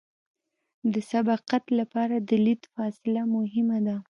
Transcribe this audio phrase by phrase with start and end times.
[0.93, 3.95] د سبقت لپاره د لید فاصله مهمه ده